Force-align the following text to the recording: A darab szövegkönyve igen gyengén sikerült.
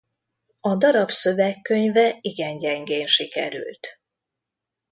A 0.61 0.75
darab 0.77 1.09
szövegkönyve 1.11 2.17
igen 2.21 2.57
gyengén 2.57 3.05
sikerült. 3.07 4.01